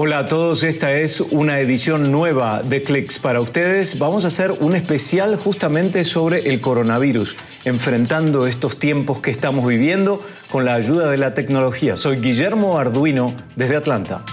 Hola 0.00 0.20
a 0.20 0.28
todos, 0.28 0.62
esta 0.62 0.92
es 0.92 1.20
una 1.20 1.58
edición 1.58 2.12
nueva 2.12 2.62
de 2.62 2.84
Clicks 2.84 3.18
para 3.18 3.40
ustedes. 3.40 3.98
Vamos 3.98 4.24
a 4.24 4.28
hacer 4.28 4.52
un 4.52 4.76
especial 4.76 5.34
justamente 5.34 6.04
sobre 6.04 6.50
el 6.50 6.60
coronavirus, 6.60 7.34
enfrentando 7.64 8.46
estos 8.46 8.78
tiempos 8.78 9.18
que 9.18 9.32
estamos 9.32 9.66
viviendo 9.66 10.24
con 10.52 10.64
la 10.64 10.74
ayuda 10.74 11.10
de 11.10 11.16
la 11.16 11.34
tecnología. 11.34 11.96
Soy 11.96 12.18
Guillermo 12.18 12.78
Arduino 12.78 13.34
desde 13.56 13.74
Atlanta. 13.74 14.24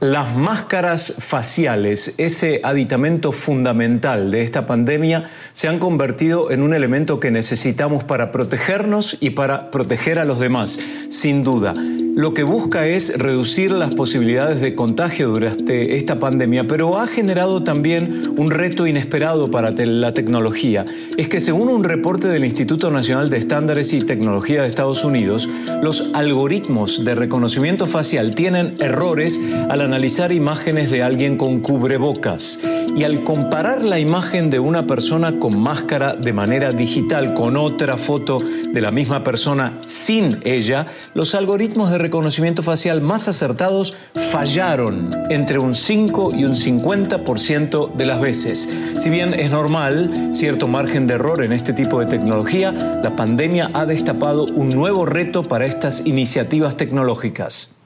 Las 0.00 0.36
máscaras 0.36 1.16
faciales, 1.18 2.14
ese 2.18 2.60
aditamento 2.62 3.32
fundamental 3.32 4.30
de 4.30 4.42
esta 4.42 4.64
pandemia, 4.64 5.28
se 5.52 5.66
han 5.66 5.80
convertido 5.80 6.52
en 6.52 6.62
un 6.62 6.72
elemento 6.72 7.18
que 7.18 7.32
necesitamos 7.32 8.04
para 8.04 8.30
protegernos 8.30 9.16
y 9.18 9.30
para 9.30 9.72
proteger 9.72 10.20
a 10.20 10.24
los 10.24 10.38
demás, 10.38 10.78
sin 11.08 11.42
duda 11.42 11.74
lo 12.18 12.34
que 12.34 12.42
busca 12.42 12.88
es 12.88 13.16
reducir 13.16 13.70
las 13.70 13.94
posibilidades 13.94 14.60
de 14.60 14.74
contagio 14.74 15.28
durante 15.28 15.98
esta 15.98 16.18
pandemia, 16.18 16.66
pero 16.66 16.98
ha 16.98 17.06
generado 17.06 17.62
también 17.62 18.34
un 18.36 18.50
reto 18.50 18.88
inesperado 18.88 19.52
para 19.52 19.70
la 19.70 20.14
tecnología. 20.14 20.84
Es 21.16 21.28
que 21.28 21.38
según 21.38 21.68
un 21.68 21.84
reporte 21.84 22.26
del 22.26 22.44
Instituto 22.44 22.90
Nacional 22.90 23.30
de 23.30 23.36
Estándares 23.36 23.92
y 23.92 24.00
Tecnología 24.00 24.62
de 24.62 24.68
Estados 24.68 25.04
Unidos, 25.04 25.48
los 25.80 26.10
algoritmos 26.12 27.04
de 27.04 27.14
reconocimiento 27.14 27.86
facial 27.86 28.34
tienen 28.34 28.74
errores 28.80 29.38
al 29.68 29.80
analizar 29.80 30.32
imágenes 30.32 30.90
de 30.90 31.04
alguien 31.04 31.36
con 31.36 31.60
cubrebocas 31.60 32.58
y 32.96 33.04
al 33.04 33.24
comparar 33.24 33.84
la 33.84 33.98
imagen 33.98 34.50
de 34.50 34.58
una 34.58 34.86
persona 34.86 35.38
con 35.38 35.58
máscara 35.58 36.14
de 36.14 36.32
manera 36.32 36.72
digital 36.72 37.34
con 37.34 37.56
otra 37.56 37.96
foto 37.96 38.38
de 38.38 38.80
la 38.80 38.90
misma 38.90 39.24
persona 39.24 39.78
sin 39.86 40.40
ella, 40.44 40.86
los 41.14 41.34
algoritmos 41.34 41.90
de 41.90 41.98
reconocimiento 41.98 42.62
facial 42.62 43.00
más 43.00 43.28
acertados 43.28 43.96
fallaron 44.30 45.10
entre 45.30 45.58
un 45.58 45.74
5 45.74 46.30
y 46.34 46.44
un 46.44 46.54
50% 46.54 47.94
de 47.94 48.06
las 48.06 48.20
veces. 48.20 48.68
Si 48.98 49.10
bien 49.10 49.34
es 49.34 49.50
normal 49.50 50.30
cierto 50.32 50.68
margen 50.68 51.06
de 51.06 51.14
error 51.14 51.42
en 51.42 51.52
este 51.52 51.72
tipo 51.72 52.00
de 52.00 52.06
tecnología, 52.06 53.00
la 53.02 53.16
pandemia 53.16 53.70
ha 53.74 53.86
destapado 53.86 54.46
un 54.46 54.70
nuevo 54.70 55.06
reto 55.06 55.42
para 55.42 55.66
estas 55.66 56.06
iniciativas 56.06 56.76
tecnológicas 56.76 57.77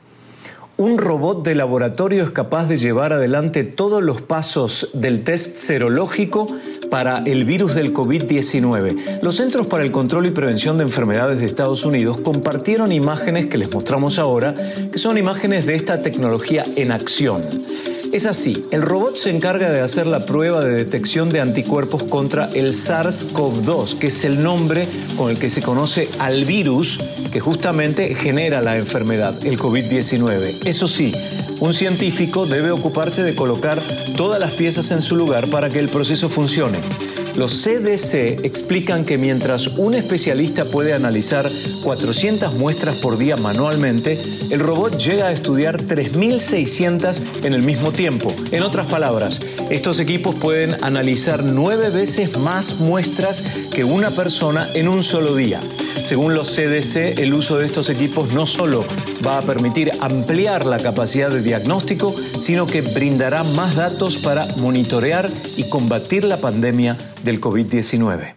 un 0.82 0.98
robot 0.98 1.44
de 1.44 1.54
laboratorio 1.54 2.24
es 2.24 2.30
capaz 2.32 2.66
de 2.66 2.76
llevar 2.76 3.12
adelante 3.12 3.62
todos 3.62 4.02
los 4.02 4.20
pasos 4.20 4.90
del 4.92 5.22
test 5.22 5.54
serológico 5.54 6.44
para 6.90 7.22
el 7.24 7.44
virus 7.44 7.76
del 7.76 7.94
COVID-19. 7.94 9.20
Los 9.22 9.36
Centros 9.36 9.68
para 9.68 9.84
el 9.84 9.92
Control 9.92 10.26
y 10.26 10.32
Prevención 10.32 10.78
de 10.78 10.82
Enfermedades 10.82 11.38
de 11.38 11.46
Estados 11.46 11.84
Unidos 11.84 12.20
compartieron 12.20 12.90
imágenes 12.90 13.46
que 13.46 13.58
les 13.58 13.72
mostramos 13.72 14.18
ahora, 14.18 14.56
que 14.90 14.98
son 14.98 15.18
imágenes 15.18 15.66
de 15.66 15.76
esta 15.76 16.02
tecnología 16.02 16.64
en 16.74 16.90
acción. 16.90 17.42
Es 18.12 18.26
así, 18.26 18.66
el 18.70 18.82
robot 18.82 19.16
se 19.16 19.30
encarga 19.30 19.70
de 19.70 19.80
hacer 19.80 20.06
la 20.06 20.26
prueba 20.26 20.62
de 20.62 20.74
detección 20.74 21.30
de 21.30 21.40
anticuerpos 21.40 22.02
contra 22.02 22.50
el 22.52 22.74
SARS-CoV-2, 22.74 23.98
que 23.98 24.08
es 24.08 24.26
el 24.26 24.44
nombre 24.44 24.86
con 25.16 25.30
el 25.30 25.38
que 25.38 25.48
se 25.48 25.62
conoce 25.62 26.10
al 26.18 26.44
virus 26.44 27.00
que 27.32 27.40
justamente 27.40 28.14
genera 28.14 28.60
la 28.60 28.76
enfermedad, 28.76 29.34
el 29.46 29.58
COVID-19. 29.58 30.66
Eso 30.66 30.88
sí, 30.88 31.10
un 31.60 31.72
científico 31.72 32.44
debe 32.44 32.70
ocuparse 32.70 33.22
de 33.22 33.34
colocar 33.34 33.80
todas 34.18 34.38
las 34.38 34.52
piezas 34.52 34.90
en 34.90 35.00
su 35.00 35.16
lugar 35.16 35.48
para 35.48 35.70
que 35.70 35.78
el 35.78 35.88
proceso 35.88 36.28
funcione. 36.28 36.80
Los 37.36 37.62
CDC 37.62 38.44
explican 38.44 39.04
que 39.04 39.16
mientras 39.16 39.66
un 39.66 39.94
especialista 39.94 40.66
puede 40.66 40.92
analizar 40.92 41.50
400 41.82 42.54
muestras 42.54 42.96
por 42.96 43.16
día 43.16 43.36
manualmente, 43.36 44.20
el 44.50 44.60
robot 44.60 44.98
llega 44.98 45.28
a 45.28 45.32
estudiar 45.32 45.82
3.600 45.82 47.44
en 47.44 47.54
el 47.54 47.62
mismo 47.62 47.90
tiempo. 47.90 48.34
En 48.50 48.62
otras 48.62 48.86
palabras, 48.86 49.40
estos 49.70 49.98
equipos 49.98 50.34
pueden 50.34 50.76
analizar 50.84 51.42
nueve 51.42 51.88
veces 51.88 52.38
más 52.38 52.80
muestras 52.80 53.42
que 53.72 53.82
una 53.82 54.10
persona 54.10 54.68
en 54.74 54.88
un 54.88 55.02
solo 55.02 55.34
día. 55.34 55.58
Según 56.04 56.34
los 56.34 56.54
CDC, 56.54 57.18
el 57.18 57.32
uso 57.32 57.58
de 57.58 57.64
estos 57.64 57.88
equipos 57.88 58.32
no 58.32 58.44
solo 58.44 58.84
va 59.26 59.38
a 59.38 59.42
permitir 59.42 59.92
ampliar 60.00 60.66
la 60.66 60.78
capacidad 60.78 61.30
de 61.30 61.40
diagnóstico, 61.40 62.14
sino 62.38 62.66
que 62.66 62.82
brindará 62.82 63.42
más 63.42 63.76
datos 63.76 64.18
para 64.18 64.46
monitorear 64.56 65.30
y 65.56 65.68
combatir 65.68 66.24
la 66.24 66.38
pandemia 66.38 66.98
del 67.24 67.40
COVID-19. 67.40 68.34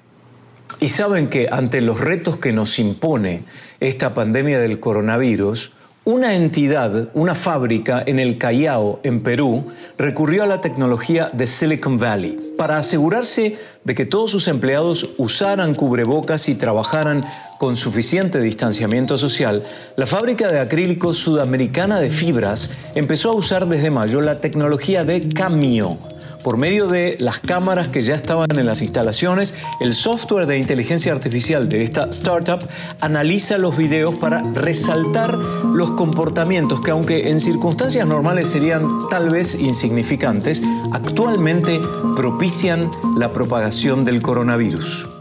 Y 0.80 0.90
saben 0.90 1.30
que 1.30 1.48
ante 1.52 1.82
los 1.82 2.00
retos 2.00 2.38
que 2.38 2.52
nos 2.52 2.80
impone 2.80 3.44
esta 3.80 4.14
pandemia 4.14 4.60
del 4.60 4.80
coronavirus, 4.80 5.72
una 6.08 6.36
entidad, 6.36 7.10
una 7.16 7.34
fábrica 7.34 8.04
en 8.06 8.20
el 8.20 8.38
Callao, 8.38 9.00
en 9.02 9.24
Perú, 9.24 9.72
recurrió 9.98 10.44
a 10.44 10.46
la 10.46 10.62
tecnología 10.62 11.32
de 11.34 11.48
Silicon 11.48 11.98
Valley 11.98 12.54
para 12.58 12.78
asegurarse 12.78 13.58
de 13.84 13.96
que 13.96 14.06
todos 14.06 14.30
sus 14.30 14.48
empleados 14.48 15.16
usaran 15.18 15.74
cubrebocas 15.74 16.48
y 16.48 16.54
trabajaran 16.54 17.26
con 17.58 17.76
suficiente 17.76 18.40
distanciamiento 18.40 19.18
social. 19.18 19.64
La 19.96 20.06
fábrica 20.06 20.52
de 20.52 20.60
acrílicos 20.60 21.18
sudamericana 21.18 22.00
de 22.00 22.12
fibras 22.12 22.70
empezó 22.94 23.32
a 23.32 23.36
usar 23.36 23.68
desde 23.68 23.90
mayo 23.90 24.22
la 24.22 24.40
tecnología 24.40 25.06
de 25.06 25.28
Camio 25.30 25.98
por 26.46 26.58
medio 26.58 26.88
de 26.88 27.18
las 27.20 27.40
cámaras 27.40 27.88
que 27.88 28.04
ya 28.04 28.14
estaban 28.14 28.48
en 28.56 28.68
las 28.68 28.84
instalaciones, 28.84 29.56
el 29.80 29.96
software 29.96 30.46
de 30.46 30.60
inteligencia 30.60 31.12
artificial 31.12 31.68
de 31.70 31.82
esta 31.82 32.04
startup 32.12 32.60
analiza 33.02 33.58
los 33.58 33.76
videos 33.76 34.14
para 34.14 34.44
resaltar 34.54 35.34
los 35.34 35.90
comportamientos 35.94 36.82
que 36.82 36.92
aunque 36.92 37.30
en 37.30 37.40
circunstancias 37.40 38.06
normales 38.06 38.48
serían 38.48 39.10
tal 39.10 39.32
vez 39.32 39.56
insignificantes, 39.56 40.62
actualmente 40.94 41.82
propician 42.16 42.92
la 43.18 43.32
propagación 43.32 44.06
del 44.06 44.22
coronavirus. 44.22 45.15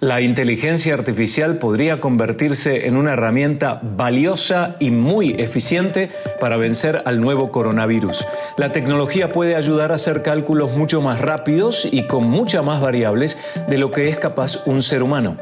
La 0.00 0.20
inteligencia 0.20 0.92
artificial 0.92 1.56
podría 1.56 2.02
convertirse 2.02 2.86
en 2.86 2.98
una 2.98 3.14
herramienta 3.14 3.80
valiosa 3.82 4.76
y 4.78 4.90
muy 4.90 5.30
eficiente 5.38 6.10
para 6.38 6.58
vencer 6.58 7.00
al 7.06 7.18
nuevo 7.18 7.50
coronavirus. 7.50 8.26
La 8.58 8.72
tecnología 8.72 9.30
puede 9.30 9.56
ayudar 9.56 9.92
a 9.92 9.94
hacer 9.94 10.20
cálculos 10.20 10.76
mucho 10.76 11.00
más 11.00 11.22
rápidos 11.22 11.88
y 11.90 12.06
con 12.06 12.24
muchas 12.24 12.62
más 12.62 12.82
variables 12.82 13.38
de 13.68 13.78
lo 13.78 13.90
que 13.90 14.10
es 14.10 14.18
capaz 14.18 14.66
un 14.66 14.82
ser 14.82 15.02
humano. 15.02 15.38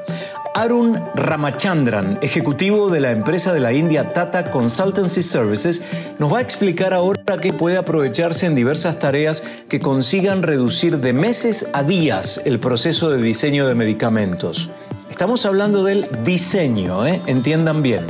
Arun 0.56 1.02
Ramachandran, 1.16 2.20
ejecutivo 2.22 2.88
de 2.88 3.00
la 3.00 3.10
empresa 3.10 3.52
de 3.52 3.58
la 3.58 3.72
India 3.72 4.12
Tata 4.12 4.52
Consultancy 4.52 5.20
Services, 5.20 5.82
nos 6.20 6.32
va 6.32 6.38
a 6.38 6.42
explicar 6.42 6.94
ahora 6.94 7.38
que 7.42 7.52
puede 7.52 7.76
aprovecharse 7.76 8.46
en 8.46 8.54
diversas 8.54 9.00
tareas 9.00 9.42
que 9.68 9.80
consigan 9.80 10.44
reducir 10.44 10.98
de 10.98 11.12
meses 11.12 11.68
a 11.72 11.82
días 11.82 12.40
el 12.44 12.60
proceso 12.60 13.10
de 13.10 13.20
diseño 13.20 13.66
de 13.66 13.74
medicamentos. 13.74 14.70
Estamos 15.10 15.44
hablando 15.44 15.82
del 15.82 16.08
diseño, 16.22 17.04
¿eh? 17.04 17.20
entiendan 17.26 17.82
bien. 17.82 18.06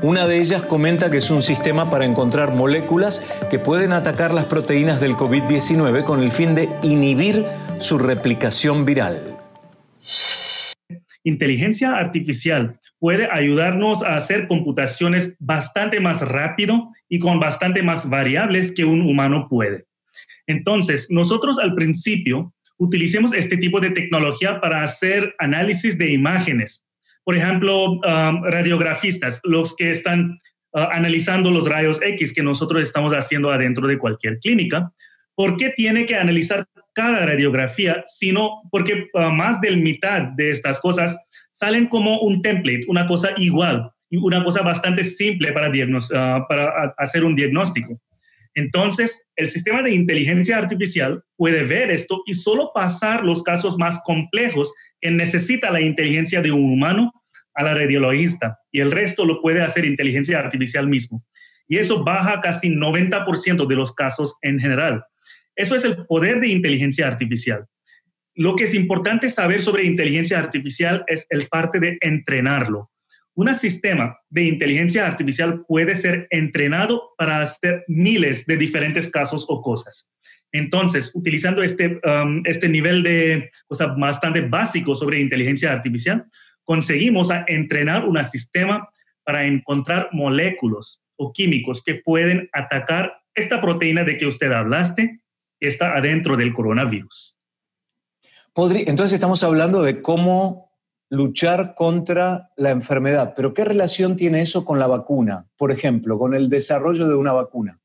Una 0.00 0.28
de 0.28 0.38
ellas 0.38 0.62
comenta 0.62 1.10
que 1.10 1.18
es 1.18 1.30
un 1.30 1.42
sistema 1.42 1.90
para 1.90 2.04
encontrar 2.04 2.54
moléculas 2.54 3.22
que 3.50 3.58
pueden 3.58 3.92
atacar 3.92 4.32
las 4.32 4.44
proteínas 4.44 5.00
del 5.00 5.16
COVID-19 5.16 6.04
con 6.04 6.22
el 6.22 6.30
fin 6.30 6.54
de 6.54 6.68
inhibir 6.82 7.44
su 7.80 7.98
replicación 7.98 8.84
viral 8.84 9.38
inteligencia 11.28 11.96
artificial 11.96 12.78
puede 12.98 13.28
ayudarnos 13.30 14.02
a 14.02 14.16
hacer 14.16 14.48
computaciones 14.48 15.36
bastante 15.38 16.00
más 16.00 16.20
rápido 16.20 16.90
y 17.08 17.18
con 17.18 17.38
bastante 17.38 17.82
más 17.82 18.08
variables 18.08 18.72
que 18.72 18.84
un 18.84 19.02
humano 19.02 19.46
puede. 19.48 19.86
Entonces, 20.46 21.08
nosotros 21.10 21.58
al 21.58 21.74
principio 21.74 22.52
utilicemos 22.78 23.32
este 23.34 23.56
tipo 23.56 23.80
de 23.80 23.90
tecnología 23.90 24.60
para 24.60 24.82
hacer 24.82 25.34
análisis 25.38 25.98
de 25.98 26.10
imágenes. 26.10 26.84
Por 27.24 27.36
ejemplo, 27.36 27.92
um, 27.92 28.44
radiografistas, 28.44 29.40
los 29.44 29.76
que 29.76 29.90
están 29.90 30.40
uh, 30.72 30.80
analizando 30.90 31.50
los 31.50 31.68
rayos 31.68 32.00
X 32.02 32.32
que 32.32 32.42
nosotros 32.42 32.82
estamos 32.82 33.12
haciendo 33.12 33.50
adentro 33.50 33.86
de 33.86 33.98
cualquier 33.98 34.38
clínica. 34.38 34.90
¿Por 35.38 35.56
qué 35.56 35.70
tiene 35.70 36.04
que 36.04 36.16
analizar 36.16 36.66
cada 36.92 37.26
radiografía, 37.26 38.02
sino 38.06 38.62
porque 38.72 39.06
uh, 39.14 39.30
más 39.30 39.60
del 39.60 39.76
mitad 39.76 40.22
de 40.34 40.50
estas 40.50 40.80
cosas 40.80 41.16
salen 41.52 41.86
como 41.86 42.18
un 42.22 42.42
template, 42.42 42.86
una 42.88 43.06
cosa 43.06 43.30
igual, 43.36 43.88
una 44.10 44.42
cosa 44.42 44.62
bastante 44.62 45.04
simple 45.04 45.52
para, 45.52 45.68
uh, 45.68 46.44
para 46.48 46.92
hacer 46.98 47.22
un 47.22 47.36
diagnóstico. 47.36 48.00
Entonces, 48.52 49.28
el 49.36 49.48
sistema 49.48 49.80
de 49.84 49.92
inteligencia 49.92 50.58
artificial 50.58 51.22
puede 51.36 51.62
ver 51.62 51.92
esto 51.92 52.20
y 52.26 52.34
solo 52.34 52.72
pasar 52.74 53.22
los 53.24 53.44
casos 53.44 53.78
más 53.78 54.02
complejos 54.04 54.74
que 55.00 55.12
necesita 55.12 55.70
la 55.70 55.80
inteligencia 55.80 56.42
de 56.42 56.50
un 56.50 56.64
humano 56.64 57.12
a 57.54 57.62
la 57.62 57.74
radiologista 57.74 58.58
y 58.72 58.80
el 58.80 58.90
resto 58.90 59.24
lo 59.24 59.40
puede 59.40 59.62
hacer 59.62 59.84
inteligencia 59.84 60.40
artificial 60.40 60.88
mismo. 60.88 61.22
y 61.68 61.76
eso 61.76 62.02
baja 62.02 62.40
casi 62.40 62.70
90% 62.70 63.68
de 63.68 63.76
los 63.76 63.94
casos 63.94 64.36
en 64.42 64.58
general. 64.58 65.04
Eso 65.58 65.74
es 65.74 65.84
el 65.84 66.06
poder 66.06 66.40
de 66.40 66.48
inteligencia 66.48 67.08
artificial. 67.08 67.66
Lo 68.36 68.54
que 68.54 68.64
es 68.64 68.74
importante 68.74 69.28
saber 69.28 69.60
sobre 69.60 69.84
inteligencia 69.84 70.38
artificial 70.38 71.04
es 71.08 71.26
el 71.30 71.48
parte 71.48 71.80
de 71.80 71.98
entrenarlo. 72.00 72.92
Un 73.34 73.52
sistema 73.54 74.16
de 74.30 74.44
inteligencia 74.44 75.04
artificial 75.04 75.64
puede 75.66 75.96
ser 75.96 76.28
entrenado 76.30 77.10
para 77.18 77.42
hacer 77.42 77.84
miles 77.88 78.46
de 78.46 78.56
diferentes 78.56 79.10
casos 79.10 79.46
o 79.48 79.60
cosas. 79.60 80.08
Entonces, 80.52 81.10
utilizando 81.12 81.64
este, 81.64 82.00
um, 82.04 82.42
este 82.44 82.68
nivel 82.68 83.02
de 83.02 83.50
cosa 83.66 83.88
bastante 83.98 84.40
básico 84.42 84.94
sobre 84.94 85.20
inteligencia 85.20 85.72
artificial, 85.72 86.24
conseguimos 86.62 87.30
entrenar 87.48 88.04
un 88.04 88.24
sistema 88.24 88.88
para 89.24 89.44
encontrar 89.44 90.08
moléculas 90.12 91.02
o 91.16 91.32
químicos 91.32 91.82
que 91.82 91.96
pueden 91.96 92.48
atacar 92.52 93.12
esta 93.34 93.60
proteína 93.60 94.04
de 94.04 94.16
que 94.18 94.26
usted 94.26 94.52
hablaste, 94.52 95.20
está 95.60 95.96
adentro 95.96 96.36
del 96.36 96.52
coronavirus. 96.52 97.36
Entonces 98.56 99.12
estamos 99.12 99.42
hablando 99.44 99.82
de 99.82 100.02
cómo 100.02 100.72
luchar 101.10 101.74
contra 101.74 102.50
la 102.56 102.70
enfermedad, 102.70 103.34
pero 103.36 103.54
¿qué 103.54 103.64
relación 103.64 104.16
tiene 104.16 104.40
eso 104.40 104.64
con 104.64 104.78
la 104.78 104.86
vacuna? 104.86 105.46
Por 105.56 105.70
ejemplo, 105.70 106.18
con 106.18 106.34
el 106.34 106.48
desarrollo 106.48 107.08
de 107.08 107.14
una 107.14 107.32
vacuna. 107.32 107.78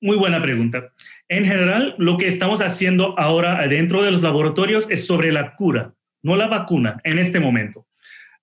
Muy 0.00 0.16
buena 0.16 0.40
pregunta. 0.40 0.92
En 1.28 1.44
general, 1.44 1.94
lo 1.98 2.16
que 2.16 2.28
estamos 2.28 2.60
haciendo 2.60 3.18
ahora 3.18 3.66
dentro 3.68 4.02
de 4.02 4.12
los 4.12 4.22
laboratorios 4.22 4.90
es 4.90 5.06
sobre 5.06 5.32
la 5.32 5.54
cura, 5.56 5.94
no 6.22 6.36
la 6.36 6.46
vacuna 6.46 7.00
en 7.04 7.18
este 7.18 7.40
momento. 7.40 7.87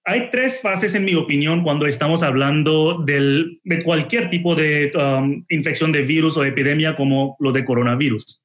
Hay 0.08 0.30
tres 0.30 0.62
fases, 0.62 0.94
en 0.94 1.04
mi 1.04 1.16
opinión, 1.16 1.64
cuando 1.64 1.88
estamos 1.88 2.22
hablando 2.22 3.04
de 3.04 3.82
cualquier 3.84 4.30
tipo 4.30 4.54
de 4.54 4.94
um, 4.96 5.44
infección 5.50 5.92
de 5.92 6.04
virus 6.04 6.38
o 6.38 6.46
epidemia 6.46 6.96
como 6.96 7.36
lo 7.40 7.52
de 7.52 7.66
coronavirus. 7.66 8.44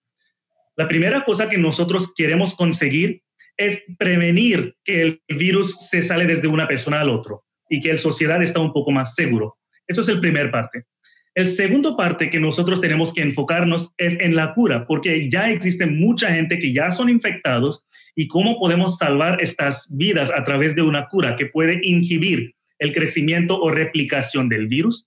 La 0.76 0.88
primera 0.88 1.22
cosa 1.22 1.50
que 1.50 1.58
nosotros 1.58 2.14
queremos 2.16 2.54
conseguir 2.54 3.22
es 3.58 3.84
prevenir 3.98 4.74
que 4.82 5.02
el 5.02 5.22
virus 5.28 5.88
se 5.90 6.02
sale 6.02 6.26
desde 6.26 6.48
una 6.48 6.66
persona 6.66 7.02
al 7.02 7.10
otro 7.10 7.44
y 7.68 7.82
que 7.82 7.92
la 7.92 7.98
sociedad 7.98 8.42
está 8.42 8.58
un 8.58 8.72
poco 8.72 8.90
más 8.90 9.14
seguro. 9.14 9.58
Eso 9.86 10.00
es 10.00 10.08
el 10.08 10.18
primer 10.18 10.50
parte. 10.50 10.86
El 11.34 11.46
segundo 11.46 11.96
parte 11.96 12.28
que 12.28 12.40
nosotros 12.40 12.80
tenemos 12.80 13.12
que 13.12 13.22
enfocarnos 13.22 13.92
es 13.98 14.18
en 14.20 14.34
la 14.34 14.52
cura, 14.52 14.86
porque 14.86 15.30
ya 15.30 15.50
existe 15.50 15.86
mucha 15.86 16.32
gente 16.32 16.58
que 16.58 16.72
ya 16.72 16.90
son 16.90 17.08
infectados 17.08 17.84
y 18.16 18.26
cómo 18.26 18.58
podemos 18.58 18.98
salvar 18.98 19.40
estas 19.40 19.86
vidas 19.96 20.30
a 20.34 20.44
través 20.44 20.74
de 20.74 20.82
una 20.82 21.06
cura 21.06 21.36
que 21.36 21.46
puede 21.46 21.78
inhibir 21.82 22.54
el 22.80 22.92
crecimiento 22.92 23.60
o 23.60 23.70
replicación 23.70 24.48
del 24.48 24.66
virus. 24.66 25.06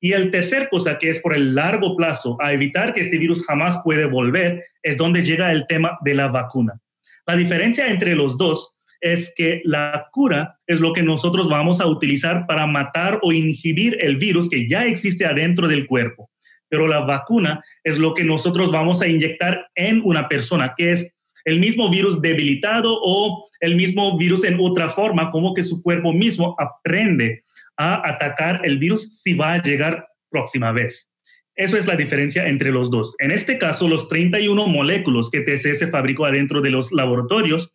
Y 0.00 0.12
el 0.12 0.30
tercer 0.30 0.68
cosa 0.70 0.98
que 0.98 1.10
es 1.10 1.18
por 1.18 1.34
el 1.34 1.54
largo 1.54 1.96
plazo, 1.96 2.38
a 2.40 2.52
evitar 2.52 2.94
que 2.94 3.02
este 3.02 3.18
virus 3.18 3.44
jamás 3.44 3.78
puede 3.84 4.06
volver, 4.06 4.64
es 4.82 4.96
donde 4.96 5.22
llega 5.22 5.52
el 5.52 5.66
tema 5.66 5.98
de 6.02 6.14
la 6.14 6.28
vacuna. 6.28 6.80
La 7.26 7.36
diferencia 7.36 7.88
entre 7.88 8.14
los 8.14 8.38
dos 8.38 8.77
es 9.00 9.32
que 9.36 9.60
la 9.64 10.08
cura 10.12 10.58
es 10.66 10.80
lo 10.80 10.92
que 10.92 11.02
nosotros 11.02 11.48
vamos 11.48 11.80
a 11.80 11.86
utilizar 11.86 12.46
para 12.46 12.66
matar 12.66 13.18
o 13.22 13.32
inhibir 13.32 13.96
el 14.00 14.16
virus 14.16 14.48
que 14.48 14.68
ya 14.68 14.84
existe 14.86 15.24
adentro 15.24 15.68
del 15.68 15.86
cuerpo. 15.86 16.30
Pero 16.68 16.86
la 16.86 17.00
vacuna 17.00 17.62
es 17.84 17.98
lo 17.98 18.14
que 18.14 18.24
nosotros 18.24 18.70
vamos 18.70 19.00
a 19.00 19.08
inyectar 19.08 19.68
en 19.74 20.02
una 20.04 20.28
persona, 20.28 20.74
que 20.76 20.92
es 20.92 21.14
el 21.44 21.60
mismo 21.60 21.88
virus 21.88 22.20
debilitado 22.20 22.98
o 23.02 23.48
el 23.60 23.74
mismo 23.74 24.16
virus 24.18 24.44
en 24.44 24.58
otra 24.60 24.88
forma, 24.88 25.30
como 25.30 25.54
que 25.54 25.62
su 25.62 25.82
cuerpo 25.82 26.12
mismo 26.12 26.54
aprende 26.58 27.44
a 27.76 28.08
atacar 28.08 28.60
el 28.64 28.78
virus 28.78 29.20
si 29.22 29.34
va 29.34 29.54
a 29.54 29.62
llegar 29.62 30.06
próxima 30.30 30.72
vez. 30.72 31.10
Eso 31.54 31.76
es 31.76 31.86
la 31.86 31.96
diferencia 31.96 32.46
entre 32.46 32.70
los 32.70 32.90
dos. 32.90 33.16
En 33.18 33.32
este 33.32 33.58
caso, 33.58 33.88
los 33.88 34.08
31 34.08 34.66
moléculas 34.68 35.28
que 35.30 35.40
TCS 35.40 35.90
fabricó 35.90 36.24
adentro 36.24 36.60
de 36.60 36.70
los 36.70 36.92
laboratorios 36.92 37.72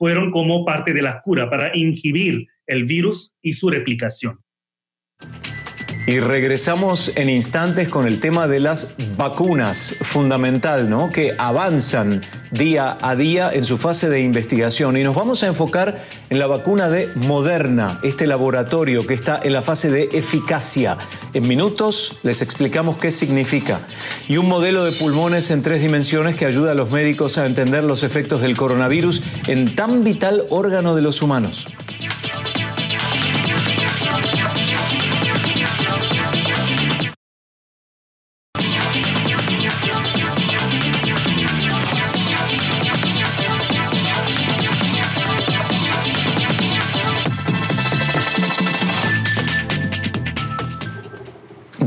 fueron 0.00 0.30
como 0.30 0.64
parte 0.64 0.94
de 0.94 1.02
la 1.02 1.20
cura 1.20 1.50
para 1.50 1.76
inhibir 1.76 2.48
el 2.66 2.84
virus 2.86 3.34
y 3.42 3.52
su 3.52 3.68
replicación. 3.68 4.40
Y 6.06 6.18
regresamos 6.18 7.12
en 7.14 7.28
instantes 7.28 7.88
con 7.88 8.06
el 8.06 8.20
tema 8.20 8.48
de 8.48 8.58
las 8.58 8.94
vacunas, 9.16 9.94
fundamental, 10.00 10.88
¿no? 10.88 11.12
Que 11.12 11.34
avanzan 11.38 12.22
día 12.50 12.96
a 13.00 13.14
día 13.14 13.50
en 13.52 13.64
su 13.64 13.78
fase 13.78 14.08
de 14.08 14.20
investigación. 14.20 14.96
Y 14.96 15.04
nos 15.04 15.14
vamos 15.14 15.42
a 15.42 15.46
enfocar 15.46 16.04
en 16.30 16.38
la 16.38 16.46
vacuna 16.46 16.88
de 16.88 17.10
Moderna, 17.14 18.00
este 18.02 18.26
laboratorio 18.26 19.06
que 19.06 19.14
está 19.14 19.40
en 19.42 19.52
la 19.52 19.62
fase 19.62 19.90
de 19.90 20.08
eficacia. 20.12 20.96
En 21.34 21.46
minutos 21.46 22.18
les 22.22 22.42
explicamos 22.42 22.96
qué 22.96 23.10
significa. 23.10 23.80
Y 24.26 24.38
un 24.38 24.48
modelo 24.48 24.84
de 24.84 24.92
pulmones 24.92 25.50
en 25.50 25.62
tres 25.62 25.82
dimensiones 25.82 26.34
que 26.34 26.46
ayuda 26.46 26.72
a 26.72 26.74
los 26.74 26.90
médicos 26.90 27.38
a 27.38 27.46
entender 27.46 27.84
los 27.84 28.02
efectos 28.02 28.40
del 28.40 28.56
coronavirus 28.56 29.22
en 29.46 29.74
tan 29.76 30.02
vital 30.02 30.44
órgano 30.48 30.94
de 30.94 31.02
los 31.02 31.22
humanos. 31.22 31.68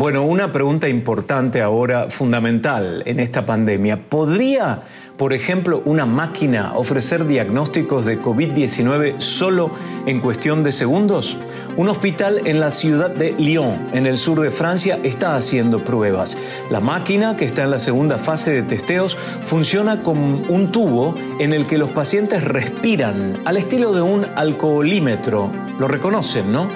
Bueno, 0.03 0.25
una 0.25 0.51
pregunta 0.51 0.89
importante 0.89 1.61
ahora, 1.61 2.09
fundamental 2.09 3.03
en 3.05 3.21
esta 3.21 3.45
pandemia. 3.45 4.09
¿Podría, 4.09 4.81
por 5.15 5.31
ejemplo, 5.31 5.81
una 5.85 6.05
máquina 6.05 6.73
ofrecer 6.75 7.25
diagnósticos 7.25 8.03
de 8.03 8.21
COVID-19 8.21 9.21
solo 9.21 9.71
en 10.05 10.19
cuestión 10.19 10.61
de 10.61 10.73
segundos? 10.73 11.37
Un 11.77 11.87
hospital 11.87 12.41
en 12.43 12.59
la 12.59 12.69
ciudad 12.69 13.11
de 13.11 13.31
Lyon, 13.37 13.87
en 13.93 14.05
el 14.05 14.17
sur 14.17 14.41
de 14.41 14.51
Francia, 14.51 14.99
está 15.03 15.35
haciendo 15.35 15.85
pruebas. 15.85 16.37
La 16.69 16.81
máquina, 16.81 17.37
que 17.37 17.45
está 17.45 17.63
en 17.63 17.71
la 17.71 17.79
segunda 17.79 18.17
fase 18.17 18.51
de 18.51 18.63
testeos, 18.63 19.17
funciona 19.45 20.03
con 20.03 20.17
un 20.49 20.69
tubo 20.69 21.15
en 21.39 21.53
el 21.53 21.65
que 21.65 21.77
los 21.77 21.91
pacientes 21.91 22.43
respiran, 22.43 23.39
al 23.45 23.55
estilo 23.55 23.93
de 23.93 24.01
un 24.01 24.27
alcoholímetro. 24.35 25.49
Lo 25.79 25.87
reconocen, 25.87 26.51
¿no? 26.51 26.67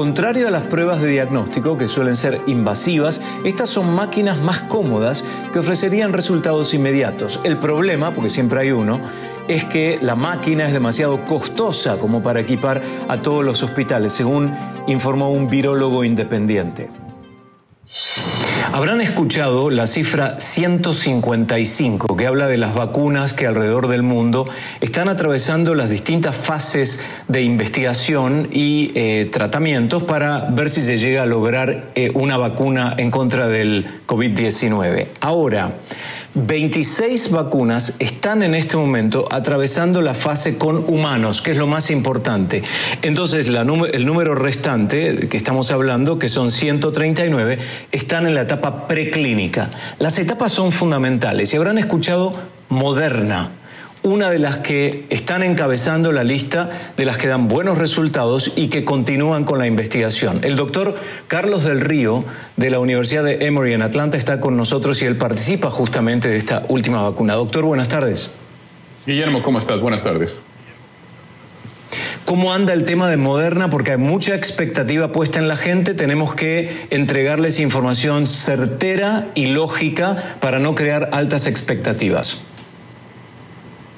Contrario 0.00 0.48
a 0.48 0.50
las 0.50 0.62
pruebas 0.62 1.02
de 1.02 1.10
diagnóstico, 1.10 1.76
que 1.76 1.86
suelen 1.86 2.16
ser 2.16 2.40
invasivas, 2.46 3.20
estas 3.44 3.68
son 3.68 3.94
máquinas 3.94 4.38
más 4.38 4.62
cómodas 4.62 5.26
que 5.52 5.58
ofrecerían 5.58 6.14
resultados 6.14 6.72
inmediatos. 6.72 7.38
El 7.44 7.58
problema, 7.58 8.14
porque 8.14 8.30
siempre 8.30 8.60
hay 8.60 8.70
uno, 8.70 8.98
es 9.46 9.66
que 9.66 9.98
la 10.00 10.14
máquina 10.14 10.64
es 10.64 10.72
demasiado 10.72 11.26
costosa 11.26 11.98
como 11.98 12.22
para 12.22 12.40
equipar 12.40 12.80
a 13.08 13.20
todos 13.20 13.44
los 13.44 13.62
hospitales, 13.62 14.14
según 14.14 14.54
informó 14.86 15.30
un 15.30 15.50
virólogo 15.50 16.02
independiente. 16.02 16.88
Habrán 18.72 19.00
escuchado 19.00 19.70
la 19.70 19.86
cifra 19.86 20.38
155 20.38 22.16
que 22.16 22.26
habla 22.26 22.46
de 22.46 22.56
las 22.56 22.74
vacunas 22.74 23.32
que 23.32 23.46
alrededor 23.46 23.88
del 23.88 24.02
mundo 24.02 24.48
están 24.80 25.08
atravesando 25.08 25.74
las 25.74 25.90
distintas 25.90 26.36
fases 26.36 27.00
de 27.26 27.42
investigación 27.42 28.48
y 28.52 28.92
eh, 28.94 29.28
tratamientos 29.32 30.02
para 30.04 30.46
ver 30.50 30.70
si 30.70 30.82
se 30.82 30.98
llega 30.98 31.22
a 31.22 31.26
lograr 31.26 31.90
eh, 31.94 32.10
una 32.14 32.36
vacuna 32.36 32.94
en 32.96 33.10
contra 33.10 33.48
del 33.48 33.86
COVID-19. 34.06 35.06
Ahora, 35.20 35.74
26 36.34 37.30
vacunas 37.30 37.96
están 37.98 38.42
en 38.42 38.54
este 38.54 38.76
momento 38.76 39.26
atravesando 39.30 40.00
la 40.00 40.14
fase 40.14 40.58
con 40.58 40.84
humanos, 40.86 41.42
que 41.42 41.50
es 41.50 41.56
lo 41.56 41.66
más 41.66 41.90
importante. 41.90 42.62
Entonces, 43.02 43.46
el 43.46 44.06
número 44.06 44.34
restante 44.34 45.28
que 45.28 45.36
estamos 45.36 45.70
hablando, 45.72 46.18
que 46.18 46.28
son 46.28 46.50
139, 46.50 47.58
están 47.90 48.26
en 48.26 48.34
la 48.34 48.42
etapa 48.42 48.86
preclínica. 48.86 49.70
Las 49.98 50.18
etapas 50.18 50.52
son 50.52 50.70
fundamentales 50.72 51.52
y 51.52 51.56
habrán 51.56 51.78
escuchado 51.78 52.34
Moderna 52.68 53.50
una 54.02 54.30
de 54.30 54.38
las 54.38 54.58
que 54.58 55.04
están 55.10 55.42
encabezando 55.42 56.12
la 56.12 56.24
lista 56.24 56.70
de 56.96 57.04
las 57.04 57.18
que 57.18 57.28
dan 57.28 57.48
buenos 57.48 57.78
resultados 57.78 58.52
y 58.56 58.68
que 58.68 58.84
continúan 58.84 59.44
con 59.44 59.58
la 59.58 59.66
investigación. 59.66 60.40
El 60.42 60.56
doctor 60.56 60.96
Carlos 61.28 61.64
del 61.64 61.80
Río 61.80 62.24
de 62.56 62.70
la 62.70 62.78
Universidad 62.78 63.24
de 63.24 63.46
Emory 63.46 63.74
en 63.74 63.82
Atlanta 63.82 64.16
está 64.16 64.40
con 64.40 64.56
nosotros 64.56 65.02
y 65.02 65.06
él 65.06 65.16
participa 65.16 65.70
justamente 65.70 66.28
de 66.28 66.36
esta 66.36 66.64
última 66.68 67.02
vacuna. 67.02 67.34
Doctor, 67.34 67.64
buenas 67.64 67.88
tardes. 67.88 68.30
Guillermo, 69.06 69.42
¿cómo 69.42 69.58
estás? 69.58 69.80
Buenas 69.80 70.02
tardes. 70.02 70.40
¿Cómo 72.24 72.52
anda 72.52 72.72
el 72.72 72.84
tema 72.84 73.08
de 73.08 73.16
Moderna? 73.16 73.70
Porque 73.70 73.92
hay 73.92 73.96
mucha 73.96 74.36
expectativa 74.36 75.10
puesta 75.10 75.40
en 75.40 75.48
la 75.48 75.56
gente. 75.56 75.94
Tenemos 75.94 76.34
que 76.34 76.86
entregarles 76.90 77.58
información 77.58 78.26
certera 78.26 79.28
y 79.34 79.46
lógica 79.46 80.36
para 80.40 80.60
no 80.60 80.76
crear 80.76 81.10
altas 81.12 81.46
expectativas. 81.48 82.42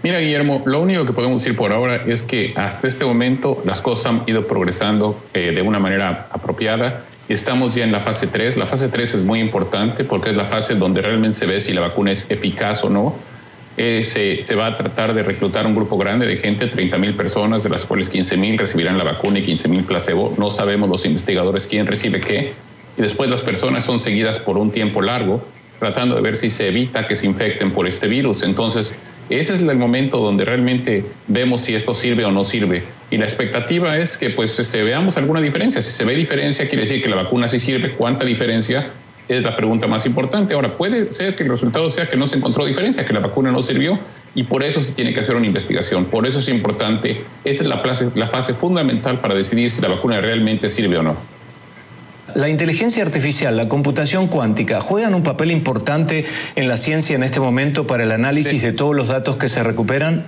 Mira, 0.02 0.18
Guillermo, 0.18 0.62
lo 0.66 0.80
único 0.80 1.06
que 1.06 1.12
podemos 1.12 1.42
decir 1.42 1.56
por 1.56 1.72
ahora 1.72 1.96
es 2.06 2.24
que 2.24 2.52
hasta 2.56 2.88
este 2.88 3.04
momento 3.04 3.62
las 3.64 3.80
cosas 3.80 4.06
han 4.06 4.22
ido 4.26 4.46
progresando 4.46 5.22
eh, 5.32 5.52
de 5.52 5.62
una 5.62 5.78
manera 5.78 6.26
apropiada 6.30 7.04
Estamos 7.28 7.74
ya 7.74 7.84
en 7.84 7.92
la 7.92 8.00
fase 8.00 8.26
3. 8.26 8.56
La 8.56 8.66
fase 8.66 8.88
3 8.88 9.14
es 9.14 9.22
muy 9.22 9.40
importante 9.40 10.04
porque 10.04 10.30
es 10.30 10.36
la 10.36 10.44
fase 10.44 10.74
donde 10.74 11.00
realmente 11.00 11.38
se 11.38 11.46
ve 11.46 11.60
si 11.60 11.72
la 11.72 11.80
vacuna 11.80 12.12
es 12.12 12.26
eficaz 12.28 12.84
o 12.84 12.90
no. 12.90 13.14
Eh, 13.78 14.02
se, 14.04 14.42
se, 14.42 14.54
va 14.54 14.66
a 14.66 14.76
tratar 14.76 15.14
de 15.14 15.22
reclutar 15.22 15.66
un 15.66 15.74
grupo 15.74 15.96
grande 15.96 16.26
de 16.26 16.36
gente, 16.36 16.66
30 16.66 16.98
mil 16.98 17.14
personas, 17.14 17.62
de 17.62 17.70
las 17.70 17.86
cuales 17.86 18.10
15 18.10 18.36
mil 18.36 18.58
recibirán 18.58 18.98
la 18.98 19.04
vacuna 19.04 19.38
y 19.38 19.44
15 19.44 19.68
mil 19.68 19.84
placebo. 19.84 20.34
No 20.36 20.50
sabemos 20.50 20.90
los 20.90 21.06
investigadores 21.06 21.66
quién 21.66 21.86
recibe 21.86 22.20
qué. 22.20 22.52
Y 22.98 23.00
después 23.00 23.30
las 23.30 23.40
personas 23.40 23.84
son 23.84 23.98
seguidas 23.98 24.38
por 24.38 24.58
un 24.58 24.70
tiempo 24.70 25.00
largo, 25.00 25.42
tratando 25.78 26.16
de 26.16 26.20
ver 26.20 26.36
si 26.36 26.50
se 26.50 26.68
evita 26.68 27.06
que 27.06 27.16
se 27.16 27.24
infecten 27.24 27.70
por 27.70 27.86
este 27.86 28.08
virus. 28.08 28.42
Entonces, 28.42 28.94
ese 29.30 29.54
es 29.54 29.62
el 29.62 29.76
momento 29.76 30.18
donde 30.18 30.44
realmente 30.44 31.04
vemos 31.28 31.62
si 31.62 31.74
esto 31.74 31.94
sirve 31.94 32.24
o 32.24 32.30
no 32.30 32.44
sirve. 32.44 32.82
Y 33.10 33.16
la 33.16 33.24
expectativa 33.24 33.96
es 33.96 34.18
que 34.18 34.30
pues 34.30 34.58
este, 34.58 34.82
veamos 34.82 35.16
alguna 35.16 35.40
diferencia. 35.40 35.80
Si 35.80 35.90
se 35.90 36.04
ve 36.04 36.14
diferencia, 36.14 36.68
quiere 36.68 36.82
decir 36.82 37.02
que 37.02 37.08
la 37.08 37.16
vacuna 37.16 37.48
sí 37.48 37.58
sirve. 37.58 37.92
¿Cuánta 37.92 38.24
diferencia? 38.24 38.90
Es 39.28 39.44
la 39.44 39.56
pregunta 39.56 39.86
más 39.86 40.04
importante. 40.04 40.54
Ahora, 40.54 40.76
puede 40.76 41.12
ser 41.12 41.34
que 41.34 41.44
el 41.44 41.50
resultado 41.50 41.88
sea 41.88 42.08
que 42.08 42.16
no 42.16 42.26
se 42.26 42.36
encontró 42.36 42.66
diferencia, 42.66 43.04
que 43.04 43.12
la 43.12 43.20
vacuna 43.20 43.52
no 43.52 43.62
sirvió 43.62 43.98
y 44.34 44.42
por 44.44 44.62
eso 44.62 44.82
se 44.82 44.92
tiene 44.92 45.14
que 45.14 45.20
hacer 45.20 45.36
una 45.36 45.46
investigación. 45.46 46.06
Por 46.06 46.26
eso 46.26 46.40
es 46.40 46.48
importante. 46.48 47.20
Esa 47.44 47.62
es 47.62 47.68
la 47.68 47.78
fase, 47.78 48.08
la 48.14 48.26
fase 48.26 48.54
fundamental 48.54 49.20
para 49.20 49.34
decidir 49.34 49.70
si 49.70 49.80
la 49.80 49.88
vacuna 49.88 50.20
realmente 50.20 50.68
sirve 50.68 50.98
o 50.98 51.02
no. 51.02 51.16
La 52.34 52.48
inteligencia 52.48 53.02
artificial, 53.02 53.56
la 53.56 53.68
computación 53.68 54.26
cuántica, 54.26 54.80
¿juegan 54.80 55.14
un 55.14 55.22
papel 55.22 55.50
importante 55.50 56.24
en 56.56 56.68
la 56.68 56.76
ciencia 56.76 57.14
en 57.14 57.22
este 57.22 57.40
momento 57.40 57.86
para 57.86 58.04
el 58.04 58.12
análisis 58.12 58.62
de 58.62 58.72
todos 58.72 58.94
los 58.94 59.08
datos 59.08 59.36
que 59.36 59.48
se 59.48 59.62
recuperan? 59.62 60.24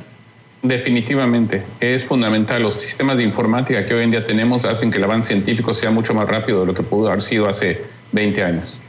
Definitivamente, 0.63 1.63
es 1.81 2.05
fundamental. 2.05 2.63
Los 2.63 2.75
sistemas 2.75 3.17
de 3.17 3.23
informática 3.23 3.85
que 3.85 3.95
hoy 3.95 4.05
en 4.05 4.11
día 4.11 4.25
tenemos 4.25 4.65
hacen 4.65 4.91
que 4.91 4.99
el 4.99 5.05
avance 5.05 5.29
científico 5.29 5.75
sea 5.75 5.91
mucho 5.91 6.15
más 6.15 6.29
rápido 6.29 6.61
de 6.61 6.67
lo 6.67 6.75
que 6.75 6.83
pudo 6.83 7.09
haber 7.09 7.23
sido 7.23 7.49
hace 7.49 7.83
20 8.13 8.43
años. 8.43 8.81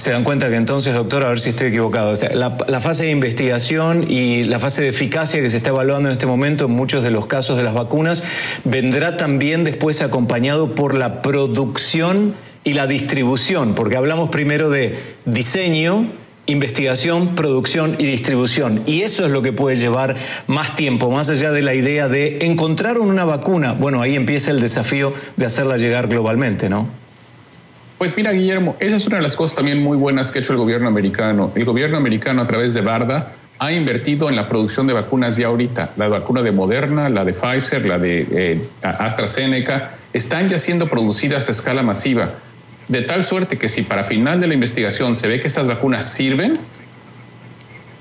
Se 0.00 0.12
dan 0.12 0.24
cuenta 0.24 0.48
que 0.48 0.56
entonces, 0.56 0.94
doctor, 0.94 1.24
a 1.24 1.28
ver 1.28 1.40
si 1.40 1.50
estoy 1.50 1.66
equivocado, 1.66 2.14
la, 2.32 2.80
fase 2.80 3.04
de 3.04 3.10
investigación 3.10 4.06
y 4.08 4.44
la 4.44 4.58
fase 4.58 4.80
de 4.80 4.88
eficacia 4.88 5.42
que 5.42 5.50
se 5.50 5.58
está 5.58 5.68
evaluando 5.68 6.08
en 6.08 6.14
este 6.14 6.24
momento 6.24 6.64
en 6.64 6.70
muchos 6.70 7.02
de 7.02 7.10
los 7.10 7.26
casos 7.26 7.58
de 7.58 7.64
las 7.64 7.74
vacunas 7.74 8.24
vendrá 8.64 9.18
también 9.18 9.62
después 9.62 10.00
acompañado 10.00 10.74
por 10.74 10.94
la 10.94 11.20
producción 11.20 12.34
y 12.64 12.72
la 12.72 12.86
distribución, 12.86 13.74
porque 13.74 13.98
hablamos 13.98 14.30
primero 14.30 14.70
de 14.70 14.98
diseño, 15.26 16.10
investigación, 16.46 17.34
producción 17.34 17.96
y 17.98 18.06
distribución. 18.06 18.82
Y 18.86 19.02
eso 19.02 19.26
es 19.26 19.30
lo 19.30 19.42
que 19.42 19.52
puede 19.52 19.76
llevar 19.76 20.16
más 20.46 20.76
tiempo, 20.76 21.10
más 21.10 21.28
allá 21.28 21.52
de 21.52 21.60
la 21.60 21.74
idea 21.74 22.08
de 22.08 22.38
encontrar 22.46 22.96
una 22.96 23.26
vacuna. 23.26 23.74
Bueno, 23.74 24.00
ahí 24.00 24.14
empieza 24.14 24.50
el 24.50 24.62
desafío 24.62 25.12
de 25.36 25.44
hacerla 25.44 25.76
llegar 25.76 26.08
globalmente, 26.08 26.70
¿no? 26.70 26.99
Pues 28.00 28.16
mira, 28.16 28.32
Guillermo, 28.32 28.76
esa 28.80 28.96
es 28.96 29.06
una 29.06 29.18
de 29.18 29.22
las 29.22 29.36
cosas 29.36 29.56
también 29.56 29.82
muy 29.82 29.94
buenas 29.98 30.30
que 30.30 30.38
ha 30.38 30.40
hecho 30.40 30.54
el 30.54 30.58
gobierno 30.58 30.88
americano. 30.88 31.52
El 31.54 31.66
gobierno 31.66 31.98
americano 31.98 32.40
a 32.40 32.46
través 32.46 32.72
de 32.72 32.80
Barda 32.80 33.32
ha 33.58 33.72
invertido 33.72 34.30
en 34.30 34.36
la 34.36 34.48
producción 34.48 34.86
de 34.86 34.94
vacunas 34.94 35.36
ya 35.36 35.48
ahorita. 35.48 35.90
La 35.98 36.08
vacuna 36.08 36.40
de 36.40 36.50
Moderna, 36.50 37.10
la 37.10 37.26
de 37.26 37.34
Pfizer, 37.34 37.84
la 37.84 37.98
de 37.98 38.26
eh, 38.30 38.68
AstraZeneca, 38.80 39.90
están 40.14 40.48
ya 40.48 40.58
siendo 40.58 40.86
producidas 40.86 41.50
a 41.50 41.52
escala 41.52 41.82
masiva. 41.82 42.30
De 42.88 43.02
tal 43.02 43.22
suerte 43.22 43.58
que 43.58 43.68
si 43.68 43.82
para 43.82 44.02
final 44.02 44.40
de 44.40 44.46
la 44.46 44.54
investigación 44.54 45.14
se 45.14 45.28
ve 45.28 45.38
que 45.38 45.48
estas 45.48 45.66
vacunas 45.66 46.10
sirven, 46.10 46.58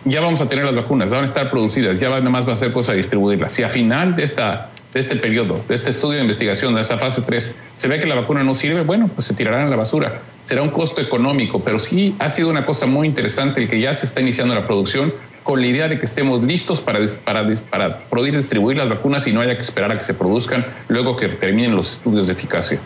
ya 0.05 0.21
vamos 0.21 0.39
a 0.39 0.47
tener 0.47 0.63
las 0.63 0.75
vacunas, 0.75 1.09
van 1.09 1.23
a 1.23 1.25
estar 1.25 1.49
producidas, 1.49 1.99
ya 1.99 2.07
nada 2.07 2.21
más 2.21 2.47
va 2.47 2.53
a 2.53 2.55
ser 2.55 2.71
cosa 2.71 2.93
de 2.93 2.99
distribuirlas. 2.99 3.51
Si 3.51 3.63
a 3.63 3.69
final 3.69 4.15
de 4.15 4.23
esta 4.23 4.69
de 4.93 4.99
este 4.99 5.15
periodo, 5.15 5.63
de 5.67 5.75
este 5.75 5.91
estudio 5.91 6.15
de 6.15 6.23
investigación, 6.23 6.73
de 6.75 6.81
esa 6.81 6.97
fase 6.97 7.21
3, 7.21 7.55
se 7.77 7.87
ve 7.87 7.99
que 7.99 8.07
la 8.07 8.15
vacuna 8.15 8.43
no 8.43 8.53
sirve, 8.53 8.81
bueno, 8.81 9.07
pues 9.07 9.27
se 9.27 9.33
tirarán 9.33 9.67
a 9.67 9.69
la 9.69 9.75
basura. 9.75 10.21
Será 10.45 10.63
un 10.63 10.71
costo 10.71 10.99
económico, 10.99 11.61
pero 11.63 11.77
sí 11.77 12.15
ha 12.19 12.29
sido 12.29 12.49
una 12.49 12.65
cosa 12.65 12.87
muy 12.87 13.07
interesante 13.07 13.61
el 13.61 13.69
que 13.69 13.79
ya 13.79 13.93
se 13.93 14.05
está 14.05 14.21
iniciando 14.21 14.55
la 14.55 14.65
producción 14.65 15.13
con 15.43 15.61
la 15.61 15.67
idea 15.67 15.87
de 15.87 15.99
que 15.99 16.05
estemos 16.05 16.43
listos 16.43 16.81
para, 16.81 16.99
para, 17.23 17.47
para 17.69 17.99
poder 18.09 18.35
distribuir 18.35 18.77
las 18.77 18.89
vacunas 18.89 19.25
y 19.27 19.31
no 19.31 19.41
haya 19.41 19.55
que 19.55 19.61
esperar 19.61 19.91
a 19.91 19.97
que 19.97 20.03
se 20.03 20.13
produzcan 20.13 20.65
luego 20.87 21.15
que 21.15 21.27
terminen 21.27 21.75
los 21.75 21.93
estudios 21.93 22.27
de 22.27 22.33
eficacia. 22.33 22.79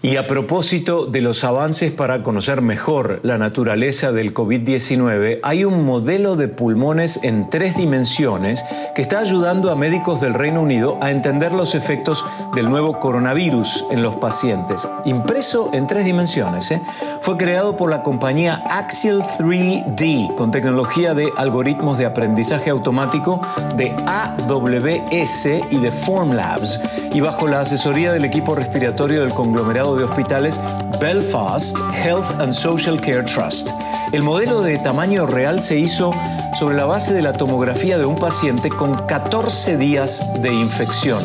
Y 0.00 0.14
a 0.14 0.28
propósito 0.28 1.06
de 1.06 1.20
los 1.20 1.42
avances 1.42 1.90
para 1.90 2.22
conocer 2.22 2.62
mejor 2.62 3.18
la 3.24 3.36
naturaleza 3.36 4.12
del 4.12 4.32
COVID-19, 4.32 5.40
hay 5.42 5.64
un 5.64 5.84
modelo 5.84 6.36
de 6.36 6.46
pulmones 6.46 7.18
en 7.24 7.50
tres 7.50 7.76
dimensiones 7.76 8.64
que 8.94 9.02
está 9.02 9.18
ayudando 9.18 9.72
a 9.72 9.74
médicos 9.74 10.20
del 10.20 10.34
Reino 10.34 10.62
Unido 10.62 10.98
a 11.00 11.10
entender 11.10 11.52
los 11.52 11.74
efectos 11.74 12.24
del 12.54 12.70
nuevo 12.70 13.00
coronavirus 13.00 13.86
en 13.90 14.04
los 14.04 14.14
pacientes. 14.14 14.86
Impreso 15.04 15.70
en 15.72 15.88
tres 15.88 16.04
dimensiones, 16.04 16.70
¿eh? 16.70 16.80
fue 17.22 17.36
creado 17.36 17.76
por 17.76 17.90
la 17.90 18.04
compañía 18.04 18.62
Axial 18.70 19.20
3D 19.20 20.32
con 20.36 20.52
tecnología 20.52 21.12
de 21.12 21.28
algoritmos 21.36 21.98
de 21.98 22.06
aprendizaje 22.06 22.70
automático 22.70 23.40
de 23.76 23.90
AWS 24.06 25.46
y 25.72 25.78
de 25.80 25.90
Formlabs 25.90 26.80
y 27.12 27.20
bajo 27.20 27.48
la 27.48 27.60
asesoría 27.60 28.12
del 28.12 28.24
equipo 28.24 28.54
respiratorio 28.54 29.20
del 29.20 29.32
conglomerado 29.32 29.96
de 29.96 30.04
hospitales 30.04 30.60
Belfast 31.00 31.76
Health 32.04 32.40
and 32.40 32.52
Social 32.52 33.00
Care 33.00 33.22
Trust. 33.22 33.68
El 34.12 34.22
modelo 34.22 34.62
de 34.62 34.78
tamaño 34.78 35.26
real 35.26 35.60
se 35.60 35.78
hizo 35.78 36.12
sobre 36.58 36.76
la 36.76 36.86
base 36.86 37.14
de 37.14 37.22
la 37.22 37.32
tomografía 37.32 37.98
de 37.98 38.06
un 38.06 38.16
paciente 38.16 38.68
con 38.68 39.06
14 39.06 39.76
días 39.76 40.26
de 40.40 40.52
infección. 40.52 41.22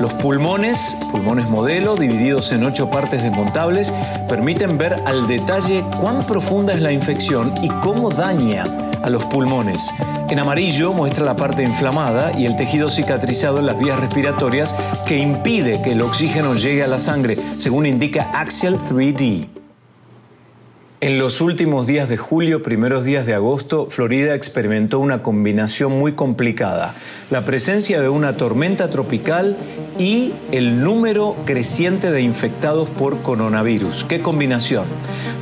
Los 0.00 0.12
pulmones, 0.14 0.96
pulmones 1.10 1.48
modelo, 1.48 1.96
divididos 1.96 2.52
en 2.52 2.64
ocho 2.64 2.90
partes 2.90 3.22
desmontables, 3.22 3.92
permiten 4.28 4.76
ver 4.76 4.96
al 5.06 5.26
detalle 5.26 5.84
cuán 6.00 6.18
profunda 6.20 6.74
es 6.74 6.80
la 6.80 6.92
infección 6.92 7.54
y 7.62 7.68
cómo 7.68 8.10
daña 8.10 8.64
a 9.06 9.10
los 9.10 9.24
pulmones. 9.24 9.94
En 10.28 10.38
amarillo 10.40 10.92
muestra 10.92 11.24
la 11.24 11.36
parte 11.36 11.62
inflamada 11.62 12.38
y 12.38 12.44
el 12.44 12.56
tejido 12.56 12.90
cicatrizado 12.90 13.60
en 13.60 13.66
las 13.66 13.78
vías 13.78 14.00
respiratorias 14.00 14.74
que 15.06 15.16
impide 15.16 15.80
que 15.80 15.92
el 15.92 16.02
oxígeno 16.02 16.54
llegue 16.54 16.82
a 16.82 16.88
la 16.88 16.98
sangre, 16.98 17.38
según 17.56 17.86
indica 17.86 18.30
Axial 18.34 18.78
3D. 18.90 19.65
En 21.02 21.18
los 21.18 21.42
últimos 21.42 21.86
días 21.86 22.08
de 22.08 22.16
julio, 22.16 22.62
primeros 22.62 23.04
días 23.04 23.26
de 23.26 23.34
agosto, 23.34 23.88
Florida 23.90 24.34
experimentó 24.34 24.98
una 24.98 25.22
combinación 25.22 25.98
muy 25.98 26.12
complicada. 26.12 26.94
La 27.30 27.44
presencia 27.44 28.00
de 28.00 28.08
una 28.08 28.38
tormenta 28.38 28.88
tropical 28.88 29.58
y 29.98 30.32
el 30.52 30.82
número 30.82 31.36
creciente 31.44 32.10
de 32.10 32.22
infectados 32.22 32.88
por 32.88 33.20
coronavirus. 33.20 34.04
¿Qué 34.04 34.22
combinación? 34.22 34.86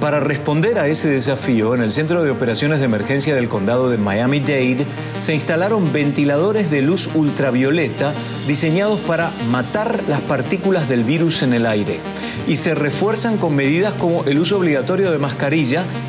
Para 0.00 0.18
responder 0.18 0.76
a 0.80 0.88
ese 0.88 1.08
desafío, 1.08 1.76
en 1.76 1.82
el 1.82 1.92
Centro 1.92 2.24
de 2.24 2.32
Operaciones 2.32 2.80
de 2.80 2.86
Emergencia 2.86 3.36
del 3.36 3.48
Condado 3.48 3.90
de 3.90 3.96
Miami-Dade 3.96 4.86
se 5.20 5.34
instalaron 5.34 5.92
ventiladores 5.92 6.68
de 6.68 6.82
luz 6.82 7.08
ultravioleta 7.14 8.12
diseñados 8.48 8.98
para 9.00 9.30
matar 9.52 10.02
las 10.08 10.20
partículas 10.22 10.88
del 10.88 11.04
virus 11.04 11.42
en 11.42 11.52
el 11.52 11.64
aire 11.66 12.00
y 12.46 12.56
se 12.56 12.74
refuerzan 12.74 13.38
con 13.38 13.54
medidas 13.54 13.94
como 13.94 14.24
el 14.24 14.38
uso 14.38 14.58
obligatorio 14.58 15.10
de 15.10 15.18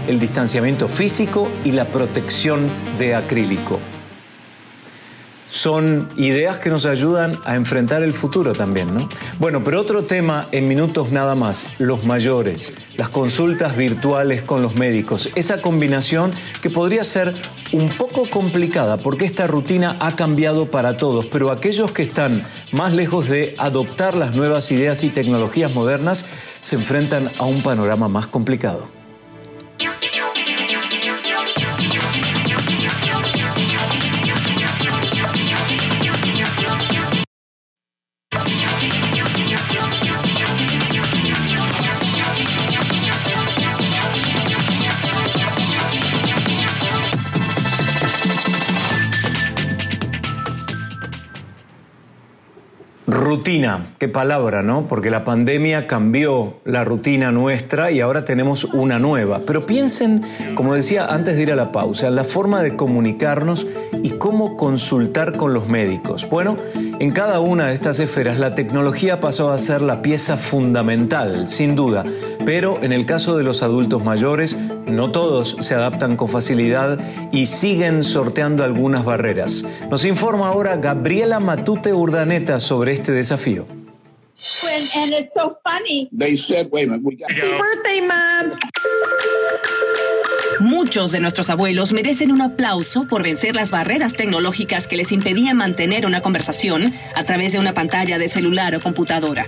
el 0.08 0.18
distanciamiento 0.18 0.88
físico 0.88 1.50
y 1.66 1.72
la 1.72 1.84
protección 1.84 2.68
de 2.98 3.16
acrílico. 3.16 3.80
Son 5.46 6.08
ideas 6.16 6.60
que 6.60 6.70
nos 6.70 6.86
ayudan 6.86 7.38
a 7.44 7.56
enfrentar 7.56 8.02
el 8.02 8.14
futuro 8.14 8.54
también, 8.54 8.94
¿no? 8.96 9.10
Bueno, 9.38 9.62
pero 9.64 9.82
otro 9.82 10.04
tema 10.04 10.48
en 10.54 10.70
minutos 10.70 11.12
nada 11.12 11.36
más, 11.36 11.68
los 11.80 12.06
mayores, 12.06 12.74
las 12.96 13.10
consultas 13.10 13.76
virtuales 13.76 14.42
con 14.42 14.62
los 14.62 14.76
médicos, 14.76 15.30
esa 15.36 15.62
combinación 15.62 16.32
que 16.62 16.70
podría 16.70 17.04
ser 17.04 17.36
un 17.74 17.90
poco 17.90 18.24
complicada 18.30 18.96
porque 18.96 19.26
esta 19.26 19.48
rutina 19.48 19.98
ha 20.00 20.16
cambiado 20.16 20.72
para 20.72 20.96
todos, 20.96 21.26
pero 21.26 21.52
aquellos 21.52 21.92
que 21.92 22.04
están 22.04 22.42
más 22.72 22.94
lejos 22.94 23.28
de 23.28 23.54
adoptar 23.58 24.16
las 24.16 24.34
nuevas 24.34 24.72
ideas 24.72 25.04
y 25.04 25.10
tecnologías 25.10 25.74
modernas 25.76 26.26
se 26.62 26.78
enfrentan 26.78 27.30
a 27.38 27.44
un 27.44 27.62
panorama 27.62 28.08
más 28.08 28.28
complicado. 28.28 28.95
Rutina, 53.36 53.88
qué 54.00 54.08
palabra, 54.08 54.64
¿no? 54.64 54.88
Porque 54.88 55.10
la 55.10 55.26
pandemia 55.26 55.88
cambió 55.88 56.54
la 56.64 56.86
rutina 56.86 57.34
nuestra 57.34 57.92
y 57.92 58.00
ahora 58.00 58.24
tenemos 58.24 58.64
una 58.64 58.98
nueva. 58.98 59.42
Pero 59.46 59.66
piensen, 59.66 60.24
como 60.56 60.74
decía 60.74 61.08
antes 61.08 61.36
de 61.36 61.42
ir 61.42 61.52
a 61.52 61.56
la 61.58 61.74
pausa, 61.74 62.10
la 62.12 62.24
forma 62.24 62.64
de 62.64 62.78
comunicarnos 62.78 63.68
y 64.04 64.12
cómo 64.12 64.56
consultar 64.56 65.36
con 65.36 65.54
los 65.54 65.68
médicos. 65.68 66.30
Bueno, 66.30 66.56
en 66.98 67.12
cada 67.12 67.42
una 67.42 67.68
de 67.68 67.74
estas 67.74 68.00
esferas 68.00 68.40
la 68.40 68.56
tecnología 68.56 69.20
pasó 69.20 69.52
a 69.52 69.60
ser 69.60 69.82
la 69.82 70.02
pieza 70.02 70.38
fundamental, 70.38 71.46
sin 71.50 71.76
duda. 71.76 72.06
Pero 72.46 72.82
en 72.84 72.94
el 72.94 73.06
caso 73.06 73.36
de 73.36 73.44
los 73.44 73.64
adultos 73.64 74.02
mayores, 74.02 74.56
no 74.88 75.12
todos 75.12 75.58
se 75.60 75.74
adaptan 75.74 76.16
con 76.16 76.30
facilidad 76.30 77.00
y 77.32 77.46
siguen 77.48 78.04
sorteando 78.04 78.64
algunas 78.64 79.06
barreras. 79.06 79.64
Nos 79.90 80.06
informa 80.06 80.48
ahora 80.48 80.78
Gabriela 80.78 81.40
Matute 81.40 81.94
Urdaneta 81.94 82.60
sobre 82.60 82.94
este 82.94 83.12
desafío. 83.12 83.66
and 84.96 85.14
it's 85.14 85.34
so 85.34 85.58
funny. 85.64 86.10
They 86.12 86.36
said, 86.36 86.70
wait 86.72 86.88
a 86.88 86.92
minute, 86.92 87.04
we 87.04 87.16
got 87.16 87.32
Happy 87.32 87.52
birthday, 87.52 88.02
mom. 88.02 88.58
Muchos 90.60 91.12
de 91.12 91.20
nuestros 91.20 91.50
abuelos 91.50 91.92
merecen 91.92 92.32
un 92.32 92.42
aplauso 92.42 93.08
por 93.08 93.24
vencer 93.24 93.56
las 93.56 93.72
barreras 93.72 94.14
tecnológicas 94.14 94.88
que 94.88 94.96
les 94.96 95.12
impedían 95.12 95.58
mantener 95.58 96.06
una 96.06 96.22
conversación 96.22 96.94
a 97.16 97.24
través 97.24 97.54
de 97.54 97.60
una 97.60 97.74
pantalla 97.74 98.18
de 98.18 98.30
celular 98.30 98.76
o 98.76 98.80
computadora. 98.80 99.48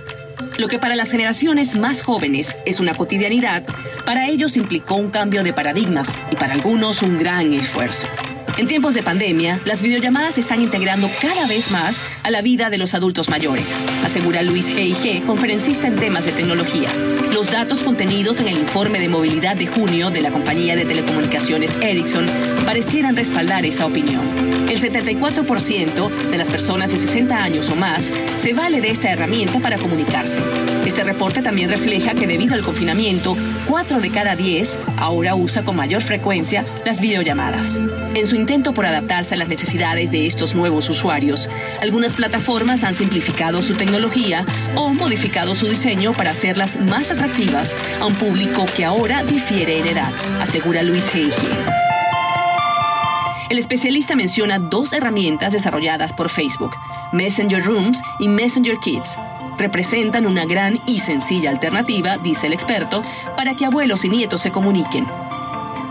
Lo 0.58 0.66
que 0.66 0.80
para 0.80 0.96
las 0.96 1.12
generaciones 1.12 1.78
más 1.78 2.02
jóvenes 2.02 2.56
es 2.66 2.80
una 2.80 2.92
cotidianidad, 2.92 3.62
para 4.04 4.26
ellos 4.26 4.56
implicó 4.56 4.96
un 4.96 5.08
cambio 5.08 5.44
de 5.44 5.52
paradigmas 5.52 6.18
y 6.32 6.34
para 6.34 6.54
algunos 6.54 7.00
un 7.02 7.16
gran 7.16 7.52
esfuerzo. 7.52 8.08
En 8.56 8.66
tiempos 8.66 8.94
de 8.94 9.04
pandemia, 9.04 9.60
las 9.64 9.82
videollamadas 9.82 10.34
se 10.34 10.40
están 10.40 10.60
integrando 10.60 11.08
cada 11.22 11.46
vez 11.46 11.70
más 11.70 12.10
a 12.24 12.32
la 12.32 12.42
vida 12.42 12.70
de 12.70 12.78
los 12.78 12.94
adultos 12.94 13.28
mayores, 13.28 13.72
asegura 14.04 14.42
Luis 14.42 14.74
G.I.G., 14.74 15.24
conferencista 15.24 15.86
en 15.86 15.94
temas 15.94 16.24
de 16.24 16.32
tecnología. 16.32 16.88
Los 17.32 17.50
datos 17.50 17.82
contenidos 17.82 18.40
en 18.40 18.48
el 18.48 18.58
informe 18.58 18.98
de 18.98 19.08
movilidad 19.08 19.54
de 19.54 19.66
junio 19.66 20.10
de 20.10 20.22
la 20.22 20.30
compañía 20.30 20.76
de 20.76 20.84
telecomunicaciones 20.84 21.76
Ericsson 21.80 22.26
parecieran 22.64 23.16
respaldar 23.16 23.66
esa 23.66 23.86
opinión. 23.86 24.48
El 24.68 24.80
74% 24.80 26.08
de 26.30 26.38
las 26.38 26.50
personas 26.50 26.92
de 26.92 26.98
60 26.98 27.42
años 27.42 27.70
o 27.70 27.76
más 27.76 28.10
se 28.36 28.52
vale 28.52 28.80
de 28.80 28.90
esta 28.90 29.10
herramienta 29.10 29.60
para 29.60 29.78
comunicarse. 29.78 30.40
Este 30.84 31.04
reporte 31.04 31.42
también 31.42 31.70
refleja 31.70 32.14
que 32.14 32.26
debido 32.26 32.54
al 32.54 32.62
confinamiento, 32.62 33.36
4 33.66 34.00
de 34.00 34.10
cada 34.10 34.36
10 34.36 34.78
ahora 34.96 35.34
usa 35.34 35.62
con 35.62 35.76
mayor 35.76 36.02
frecuencia 36.02 36.64
las 36.84 37.00
videollamadas. 37.00 37.80
En 38.14 38.26
su 38.26 38.36
intento 38.36 38.72
por 38.72 38.86
adaptarse 38.86 39.34
a 39.34 39.38
las 39.38 39.48
necesidades 39.48 40.10
de 40.10 40.26
estos 40.26 40.54
nuevos 40.54 40.88
usuarios, 40.88 41.48
algunas 41.80 42.14
plataformas 42.14 42.84
han 42.84 42.94
simplificado 42.94 43.62
su 43.62 43.74
tecnología 43.74 44.44
o 44.74 44.92
modificado 44.92 45.54
su 45.54 45.66
diseño 45.66 46.12
para 46.12 46.30
hacerlas 46.30 46.78
más 46.80 47.10
atractivas 47.18 47.74
a 48.00 48.06
un 48.06 48.14
público 48.14 48.64
que 48.76 48.84
ahora 48.84 49.24
difiere 49.24 49.78
en 49.78 49.88
edad, 49.88 50.12
asegura 50.40 50.82
Luis 50.82 51.12
Heige. 51.14 51.48
El 53.50 53.58
especialista 53.58 54.14
menciona 54.14 54.58
dos 54.58 54.92
herramientas 54.92 55.52
desarrolladas 55.52 56.12
por 56.12 56.28
Facebook, 56.28 56.76
Messenger 57.12 57.64
Rooms 57.64 58.00
y 58.20 58.28
Messenger 58.28 58.78
Kids. 58.78 59.16
Representan 59.58 60.26
una 60.26 60.44
gran 60.44 60.78
y 60.86 61.00
sencilla 61.00 61.50
alternativa, 61.50 62.18
dice 62.18 62.46
el 62.46 62.52
experto, 62.52 63.02
para 63.36 63.54
que 63.54 63.64
abuelos 63.64 64.04
y 64.04 64.10
nietos 64.10 64.42
se 64.42 64.52
comuniquen. 64.52 65.06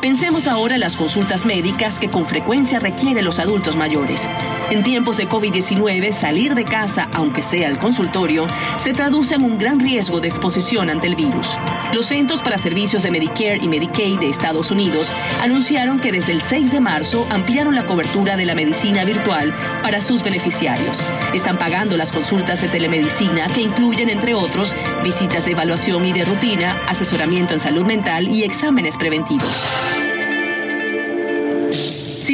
Pensemos 0.02 0.48
ahora 0.48 0.78
las 0.78 0.96
consultas 0.96 1.44
médicas 1.44 1.98
que 1.98 2.10
con 2.10 2.28
frecuencia 2.28 2.80
requieren 2.80 3.26
los 3.26 3.40
adultos 3.40 3.76
mayores. 3.76 4.30
En 4.70 4.84
tiempos 4.84 5.18
de 5.18 5.28
COVID-19, 5.28 6.12
salir 6.12 6.54
de 6.54 6.66
casa, 6.66 7.08
aunque 7.14 7.42
sea 7.42 7.68
al 7.68 7.80
consultorio, 7.80 8.46
se 8.78 8.94
traduce 8.94 9.36
en 9.36 9.44
un 9.44 9.58
gran 9.58 9.80
riesgo 9.80 10.20
de 10.20 10.28
exposición 10.28 10.92
ante 10.92 11.08
el 11.08 11.16
virus. 11.16 11.58
Los 11.94 12.08
Centros 12.08 12.44
para 12.44 12.60
Servicios 12.60 13.02
de 13.04 13.12
Medicare 13.12 13.58
y 13.58 13.68
Medicaid 13.68 14.20
de 14.20 14.30
Estados 14.30 14.70
Unidos 14.70 15.12
anunciaron 15.42 16.00
que 16.00 16.12
desde 16.12 16.34
el 16.34 16.42
6 16.42 16.72
de 16.72 16.80
marzo 16.80 17.26
ampliaron 17.32 17.74
la 17.74 17.86
cobertura 17.86 18.38
de 18.38 18.46
la 18.46 18.56
medicina 18.56 19.04
virtual 19.04 19.54
para 19.82 20.02
sus 20.02 20.22
beneficiarios. 20.22 21.02
Están 21.34 21.58
pagando 21.58 21.98
las 21.98 22.12
consultas 22.12 22.62
de 22.62 22.68
telemedicina 22.68 23.48
que 23.48 23.62
incluyen, 23.62 24.10
entre 24.10 24.36
otros, 24.36 24.76
visitas 25.04 25.46
de 25.46 25.54
evaluación 25.54 26.06
y 26.06 26.14
de 26.14 26.26
rutina, 26.26 26.78
asesoramiento 26.88 27.56
en 27.56 27.60
salud 27.60 27.86
mental 27.86 28.28
y 28.28 28.44
exámenes 28.44 28.96
preventivos. 28.96 29.66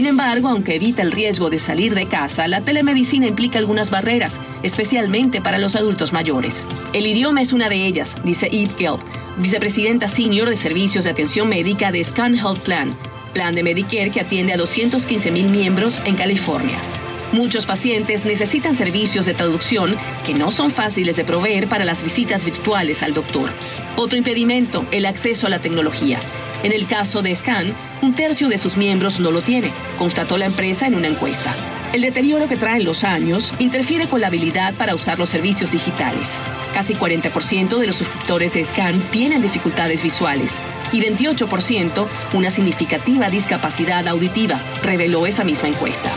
Sin 0.03 0.09
embargo, 0.09 0.49
aunque 0.49 0.75
evita 0.75 1.01
el 1.01 1.13
riesgo 1.13 1.49
de 1.49 1.57
salir 1.57 1.95
de 1.95 2.07
casa, 2.07 2.45
la 2.49 2.59
telemedicina 2.59 3.25
implica 3.25 3.57
algunas 3.57 3.89
barreras, 3.89 4.41
especialmente 4.61 5.39
para 5.39 5.59
los 5.59 5.77
adultos 5.77 6.11
mayores. 6.11 6.65
El 6.91 7.07
idioma 7.07 7.41
es 7.41 7.53
una 7.53 7.69
de 7.69 7.85
ellas, 7.87 8.17
dice 8.25 8.47
Eve 8.47 8.71
Gelb, 8.77 8.99
vicepresidenta 9.37 10.09
senior 10.09 10.49
de 10.49 10.57
servicios 10.57 11.05
de 11.05 11.11
atención 11.11 11.47
médica 11.47 11.93
de 11.93 12.03
Scan 12.03 12.35
Health 12.35 12.59
Plan, 12.65 12.97
plan 13.33 13.55
de 13.55 13.63
Medicare 13.63 14.11
que 14.11 14.19
atiende 14.19 14.51
a 14.51 14.57
215 14.57 15.31
mil 15.31 15.47
miembros 15.47 16.01
en 16.03 16.17
California. 16.17 16.79
Muchos 17.31 17.65
pacientes 17.65 18.25
necesitan 18.25 18.75
servicios 18.75 19.25
de 19.25 19.35
traducción 19.35 19.95
que 20.25 20.33
no 20.33 20.51
son 20.51 20.69
fáciles 20.69 21.15
de 21.15 21.23
proveer 21.23 21.69
para 21.69 21.85
las 21.85 22.03
visitas 22.03 22.43
virtuales 22.43 23.03
al 23.03 23.13
doctor. 23.13 23.49
Otro 23.95 24.17
impedimento, 24.17 24.85
el 24.91 25.05
acceso 25.05 25.47
a 25.47 25.49
la 25.49 25.59
tecnología. 25.59 26.19
En 26.63 26.73
el 26.73 26.87
caso 26.87 27.21
de 27.21 27.33
Scan, 27.33 27.73
un 28.03 28.15
tercio 28.15 28.49
de 28.49 28.57
sus 28.57 28.75
miembros 28.75 29.21
no 29.21 29.31
lo 29.31 29.41
tiene, 29.41 29.71
constató 29.97 30.37
la 30.37 30.45
empresa 30.45 30.85
en 30.85 30.95
una 30.95 31.07
encuesta. 31.07 31.55
El 31.93 32.01
deterioro 32.01 32.49
que 32.49 32.57
traen 32.57 32.83
los 32.83 33.05
años 33.05 33.53
interfiere 33.59 34.07
con 34.07 34.19
la 34.19 34.27
habilidad 34.27 34.73
para 34.73 34.93
usar 34.93 35.19
los 35.19 35.29
servicios 35.29 35.71
digitales. 35.71 36.37
Casi 36.73 36.95
40% 36.95 37.77
de 37.77 37.87
los 37.87 37.95
suscriptores 37.95 38.55
de 38.55 38.63
Scan 38.65 38.99
tienen 39.11 39.41
dificultades 39.41 40.03
visuales 40.03 40.59
y 40.91 41.01
28% 41.01 42.07
una 42.33 42.49
significativa 42.49 43.29
discapacidad 43.29 44.05
auditiva, 44.09 44.59
reveló 44.83 45.25
esa 45.25 45.45
misma 45.45 45.69
encuesta. 45.69 46.09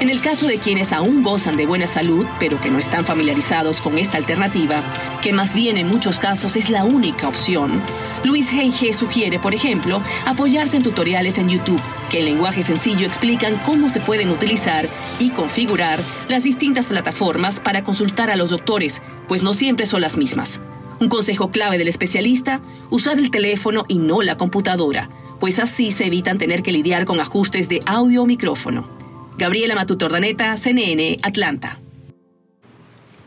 En 0.00 0.08
el 0.08 0.22
caso 0.22 0.46
de 0.46 0.58
quienes 0.58 0.94
aún 0.94 1.22
gozan 1.22 1.58
de 1.58 1.66
buena 1.66 1.86
salud, 1.86 2.24
pero 2.38 2.58
que 2.58 2.70
no 2.70 2.78
están 2.78 3.04
familiarizados 3.04 3.82
con 3.82 3.98
esta 3.98 4.16
alternativa, 4.16 4.82
que 5.20 5.34
más 5.34 5.54
bien 5.54 5.76
en 5.76 5.88
muchos 5.88 6.18
casos 6.18 6.56
es 6.56 6.70
la 6.70 6.84
única 6.84 7.28
opción, 7.28 7.82
Luis 8.24 8.50
Heige 8.50 8.94
sugiere, 8.94 9.38
por 9.38 9.52
ejemplo, 9.52 10.02
apoyarse 10.24 10.78
en 10.78 10.84
tutoriales 10.84 11.36
en 11.36 11.50
YouTube 11.50 11.82
que 12.10 12.20
en 12.20 12.24
lenguaje 12.24 12.62
sencillo 12.62 13.06
explican 13.06 13.60
cómo 13.66 13.90
se 13.90 14.00
pueden 14.00 14.30
utilizar 14.30 14.88
y 15.18 15.30
configurar 15.30 16.00
las 16.28 16.44
distintas 16.44 16.86
plataformas 16.86 17.60
para 17.60 17.82
consultar 17.82 18.30
a 18.30 18.36
los 18.36 18.48
doctores, 18.48 19.02
pues 19.28 19.42
no 19.42 19.52
siempre 19.52 19.84
son 19.84 20.00
las 20.00 20.16
mismas. 20.16 20.62
Un 20.98 21.10
consejo 21.10 21.50
clave 21.50 21.76
del 21.76 21.88
especialista, 21.88 22.62
usar 22.88 23.18
el 23.18 23.30
teléfono 23.30 23.84
y 23.86 23.98
no 23.98 24.22
la 24.22 24.38
computadora, 24.38 25.10
pues 25.40 25.58
así 25.58 25.92
se 25.92 26.06
evitan 26.06 26.38
tener 26.38 26.62
que 26.62 26.72
lidiar 26.72 27.04
con 27.04 27.20
ajustes 27.20 27.68
de 27.68 27.82
audio 27.84 28.22
o 28.22 28.26
micrófono. 28.26 28.99
Gabriela 29.40 29.74
Matutordaneta, 29.74 30.54
CNN, 30.54 31.16
Atlanta. 31.22 31.79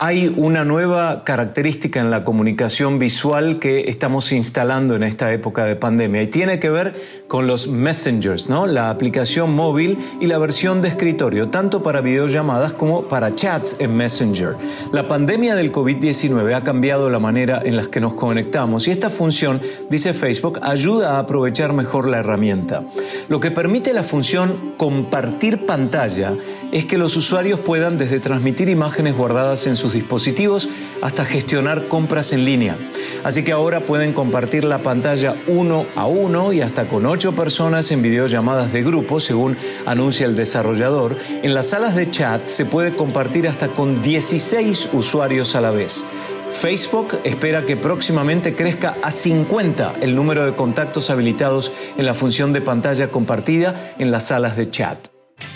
Hay 0.06 0.34
una 0.36 0.66
nueva 0.66 1.24
característica 1.24 2.02
en 2.02 2.12
la 2.12 2.26
comunicación 2.26 3.00
visual 3.00 3.58
que 3.58 3.89
estamos 3.89 4.34
instalando 4.34 4.98
en 4.98 5.04
esta 5.04 5.32
época 5.32 5.63
de 5.63 5.78
pandemia 5.78 6.24
y 6.24 6.28
tiene 6.28 6.60
que 6.60 6.70
ver 6.70 7.24
con 7.30 7.48
los 7.48 7.70
messengers, 7.70 8.50
¿no? 8.50 8.68
La 8.68 8.89
aplicación 8.89 9.56
móvil 9.56 9.98
y 10.20 10.28
la 10.28 10.38
versión 10.39 10.82
de 10.82 10.89
escritorio, 10.89 11.48
tanto 11.48 11.82
para 11.82 12.02
videollamadas 12.02 12.74
como 12.74 13.08
para 13.08 13.34
chats 13.34 13.78
en 13.80 13.96
Messenger. 13.96 14.58
La 14.92 15.08
pandemia 15.08 15.56
del 15.56 15.72
COVID-19 15.72 16.54
ha 16.54 16.66
cambiado 16.66 17.10
la 17.10 17.20
manera 17.20 17.62
en 17.63 17.78
la 17.78 17.86
que 17.86 18.02
nos 18.02 18.13
conectamos 18.13 18.89
y 18.89 18.92
esta 18.92 19.10
función, 19.10 19.62
dice 19.89 20.13
Facebook, 20.13 20.60
ayuda 20.63 21.12
a 21.12 21.20
aprovechar 21.20 21.72
mejor 21.72 22.10
la 22.10 22.18
herramienta. 22.18 22.84
Lo 23.30 23.39
que 23.39 23.52
permite 23.52 23.94
la 23.94 24.04
función 24.04 24.74
compartir 24.76 25.66
pantalla 25.66 26.34
es 26.74 26.84
que 26.84 26.98
los 26.98 27.16
usuarios 27.16 27.62
puedan 27.62 27.98
desde 27.98 28.20
transmitir 28.20 28.68
imágenes 28.68 29.16
guardadas 29.16 29.66
en 29.66 29.78
dispositivos 29.94 30.70
hasta 31.02 31.26
gestionar 31.26 31.88
compras 31.88 32.34
en 32.34 32.46
línea. 32.46 32.78
Así 33.24 33.44
que 33.44 33.52
ahora 33.52 33.86
pueden 33.86 34.14
compartir 34.14 34.64
la 34.64 34.84
pantalla 34.84 35.36
uno 35.48 35.86
a 35.96 36.08
uno 36.08 36.54
y 36.54 36.62
hasta 36.62 36.88
con 36.88 37.06
ocho 37.06 37.34
personas 37.34 37.92
en 37.92 38.02
videollamadas 38.02 38.74
de 38.74 38.84
grupo, 38.84 39.20
según 39.20 39.58
anuncia 39.86 40.26
el 40.26 40.36
desarrollador. 40.36 41.18
En 41.44 41.54
las 41.54 41.68
salas 41.68 41.96
de 41.96 42.10
chat 42.10 42.48
se 42.48 42.66
puede 42.66 42.96
compartir 42.96 43.48
hasta 43.48 43.70
con 43.70 44.02
16 44.02 44.90
usuarios 44.94 45.56
a 45.56 45.62
la 45.62 45.72
vez. 45.72 46.06
Facebook 46.54 47.20
espera 47.24 47.66
que 47.66 47.76
próximamente 47.76 48.56
crezca 48.56 48.98
a 49.02 49.12
50 49.12 49.96
el 50.02 50.16
número 50.16 50.46
de 50.46 50.56
contactos 50.56 51.10
habilitados 51.10 51.72
en 51.98 52.06
la 52.06 52.14
función 52.14 52.54
de 52.54 52.62
pantalla 52.62 53.10
compartida 53.10 53.96
en 53.98 54.12
las 54.12 54.28
salas 54.28 54.56
de 54.56 54.70
chat. 54.70 55.08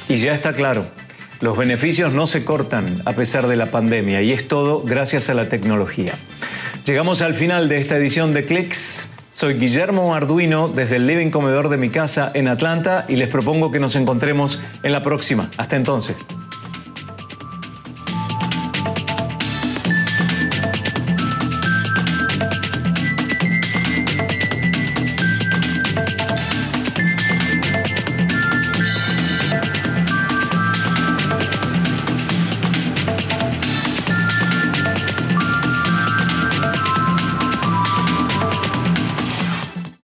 Y 0.10 0.16
ya 0.16 0.34
está 0.34 0.54
claro, 0.54 0.86
los 1.40 1.58
beneficios 1.58 2.14
no 2.14 2.28
se 2.28 2.44
cortan 2.44 3.02
a 3.06 3.14
pesar 3.14 3.48
de 3.48 3.56
la 3.56 3.68
pandemia 3.68 4.22
y 4.22 4.32
es 4.32 4.48
todo 4.48 4.82
gracias 4.82 5.30
a 5.30 5.34
la 5.34 5.50
tecnología. 5.50 6.16
Llegamos 6.86 7.22
al 7.22 7.34
final 7.34 7.70
de 7.70 7.78
esta 7.78 7.98
edición 7.98 8.34
de 8.34 8.46
Clicks. 8.46 9.10
Soy 9.34 9.54
Guillermo 9.54 10.16
Arduino 10.16 10.68
desde 10.68 10.96
el 10.96 11.06
living 11.06 11.30
comedor 11.30 11.70
de 11.70 11.78
mi 11.78 11.90
casa 11.90 12.32
en 12.34 12.48
Atlanta 12.48 13.06
y 13.08 13.18
les 13.18 13.28
propongo 13.28 13.72
que 13.72 13.80
nos 13.80 13.96
encontremos 13.96 14.60
en 14.82 14.92
la 14.92 15.04
próxima. 15.04 15.52
Hasta 15.58 15.76
entonces. 15.76 16.16